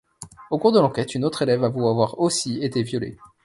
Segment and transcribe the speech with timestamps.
[0.49, 3.19] Au cours de l'enquête, une autre élève avoue avoir aussi été violée.